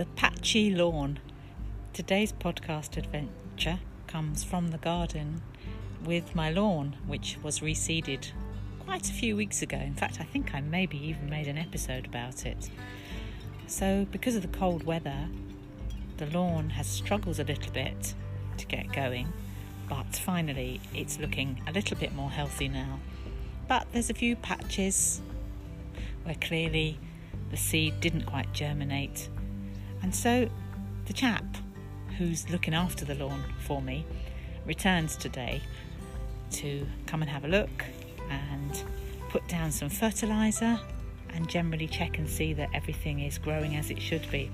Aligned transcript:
The 0.00 0.06
Patchy 0.16 0.70
Lawn. 0.70 1.18
Today's 1.92 2.32
podcast 2.32 2.96
adventure 2.96 3.80
comes 4.06 4.42
from 4.42 4.68
the 4.68 4.78
garden 4.78 5.42
with 6.02 6.34
my 6.34 6.50
lawn, 6.50 6.96
which 7.06 7.36
was 7.42 7.60
reseeded 7.60 8.30
quite 8.78 9.10
a 9.10 9.12
few 9.12 9.36
weeks 9.36 9.60
ago. 9.60 9.76
In 9.76 9.92
fact, 9.92 10.18
I 10.18 10.24
think 10.24 10.54
I 10.54 10.62
maybe 10.62 10.96
even 11.06 11.28
made 11.28 11.48
an 11.48 11.58
episode 11.58 12.06
about 12.06 12.46
it. 12.46 12.70
So, 13.66 14.06
because 14.10 14.36
of 14.36 14.40
the 14.40 14.48
cold 14.48 14.84
weather, 14.84 15.28
the 16.16 16.24
lawn 16.28 16.70
has 16.70 16.86
struggled 16.86 17.38
a 17.38 17.44
little 17.44 17.72
bit 17.74 18.14
to 18.56 18.64
get 18.64 18.94
going, 18.94 19.30
but 19.86 20.16
finally 20.16 20.80
it's 20.94 21.18
looking 21.18 21.60
a 21.66 21.72
little 21.72 21.98
bit 21.98 22.14
more 22.14 22.30
healthy 22.30 22.68
now. 22.68 23.00
But 23.68 23.86
there's 23.92 24.08
a 24.08 24.14
few 24.14 24.34
patches 24.34 25.20
where 26.22 26.36
clearly 26.36 26.98
the 27.50 27.58
seed 27.58 28.00
didn't 28.00 28.24
quite 28.24 28.50
germinate 28.54 29.28
and 30.02 30.14
so 30.14 30.48
the 31.06 31.12
chap 31.12 31.44
who's 32.18 32.48
looking 32.50 32.74
after 32.74 33.04
the 33.04 33.14
lawn 33.14 33.42
for 33.60 33.80
me 33.80 34.06
returns 34.66 35.16
today 35.16 35.62
to 36.50 36.86
come 37.06 37.22
and 37.22 37.30
have 37.30 37.44
a 37.44 37.48
look 37.48 37.84
and 38.28 38.84
put 39.28 39.46
down 39.48 39.70
some 39.70 39.88
fertiliser 39.88 40.78
and 41.34 41.48
generally 41.48 41.86
check 41.86 42.18
and 42.18 42.28
see 42.28 42.52
that 42.52 42.68
everything 42.74 43.20
is 43.20 43.38
growing 43.38 43.76
as 43.76 43.90
it 43.90 44.00
should 44.00 44.28
be. 44.30 44.50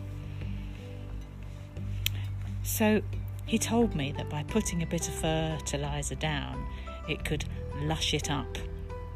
So 2.62 3.00
he 3.46 3.58
told 3.58 3.94
me 3.94 4.12
that 4.12 4.28
by 4.28 4.42
putting 4.42 4.82
a 4.82 4.86
bit 4.86 5.08
of 5.08 5.14
fertiliser 5.14 6.16
down, 6.16 6.66
it 7.08 7.24
could 7.24 7.44
lush 7.80 8.12
it 8.12 8.30
up. 8.30 8.58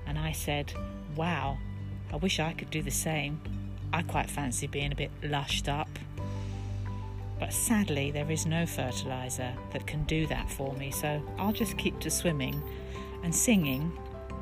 And 0.07 0.19
I 0.19 0.33
said, 0.33 0.73
Wow, 1.17 1.59
I 2.13 2.17
wish 2.17 2.41
I 2.41 2.53
could 2.53 2.71
do 2.71 2.83
the 2.83 2.91
same. 2.91 3.41
I 3.93 4.03
quite 4.03 4.31
fancy 4.31 4.67
being 4.67 4.93
a 4.93 4.97
bit 4.97 5.11
lushed 5.23 5.69
up. 5.69 5.89
But 7.39 7.53
sadly, 7.53 8.11
there 8.11 8.31
is 8.31 8.47
no 8.47 8.67
fertiliser 8.67 9.53
that 9.73 9.87
can 9.87 10.05
do 10.05 10.27
that 10.27 10.51
for 10.51 10.75
me, 10.75 10.91
so 10.91 11.23
I'll 11.39 11.53
just 11.53 11.79
keep 11.79 11.99
to 12.01 12.11
swimming 12.11 12.63
and 13.23 13.35
singing 13.35 13.91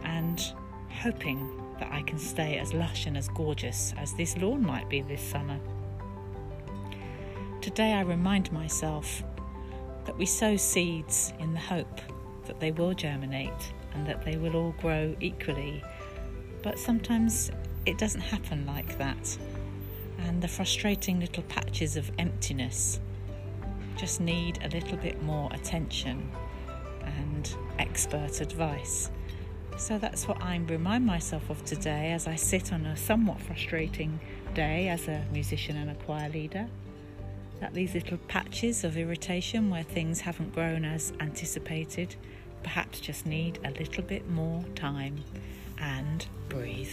and 0.05 0.43
hoping 0.91 1.49
that 1.79 1.93
I 1.93 2.03
can 2.03 2.19
stay 2.19 2.59
as 2.59 2.75
lush 2.75 3.07
and 3.07 3.17
as 3.17 3.29
gorgeous 3.29 3.95
as 3.97 4.15
this 4.15 4.37
lawn 4.37 4.67
might 4.67 4.89
be 4.89 5.01
this 5.03 5.23
summer. 5.23 5.59
Today, 7.61 7.93
I 7.95 8.01
remind 8.01 8.51
myself 8.53 9.23
that 10.05 10.19
we 10.19 10.27
sow 10.27 10.57
seeds 10.57 11.33
in 11.39 11.53
the 11.53 11.61
hope 11.61 12.01
that 12.47 12.59
they 12.59 12.73
will 12.73 12.95
germinate 12.95 13.73
and 13.95 14.07
that 14.07 14.25
they 14.25 14.37
will 14.37 14.57
all 14.57 14.75
grow 14.81 15.15
equally, 15.21 15.83
but 16.63 16.79
sometimes 16.79 17.51
it 17.89 17.97
doesn't 17.97 18.21
happen 18.21 18.67
like 18.67 18.99
that 18.99 19.39
and 20.19 20.43
the 20.43 20.49
frustrating 20.49 21.21
little 21.21 21.43
patches 21.45 21.97
of 21.97 22.11
emptiness 22.19 23.01
just 23.97 24.21
need 24.21 24.59
a 24.63 24.69
little 24.69 24.99
bit 24.99 25.23
more 25.23 25.49
attention 25.55 26.31
and 27.05 27.57
expert 27.79 28.43
advice. 28.43 29.11
So 29.79 29.99
that's 29.99 30.29
what 30.29 30.43
I 30.43 30.57
remind 30.69 31.07
myself 31.07 31.49
of 31.49 31.65
today 31.65 32.13
as 32.13 32.27
I 32.27 32.37
sit 32.37 32.73
on 32.73 32.85
a 32.85 32.97
somewhat 32.97 33.41
frustrating 33.41 34.21
day 34.55 34.89
as 34.89 35.09
a 35.09 35.25
musician 35.33 35.77
and 35.77 35.91
a 35.91 35.95
choir 35.95 36.29
leader. 36.29 36.67
That 37.61 37.75
these 37.75 37.95
little 37.95 38.19
patches 38.19 38.85
of 38.85 38.99
irritation 38.99 39.71
where 39.71 39.83
things 39.83 40.21
haven't 40.21 40.55
grown 40.55 40.85
as 40.85 41.13
anticipated 41.21 42.15
perhaps 42.63 43.01
just 43.01 43.25
need 43.25 43.59
a 43.65 43.71
little 43.71 44.05
bit 44.05 44.29
more 44.29 44.63
time 44.75 45.25
and 45.81 46.27
breathe. 46.49 46.93